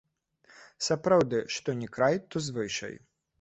Сапраўды, 0.85 1.41
што 1.57 1.75
ні 1.83 1.91
край, 1.99 2.19
то 2.33 2.43
звычай. 2.47 2.99